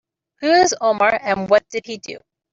[0.39, 2.17] Who is Omar and what did he do?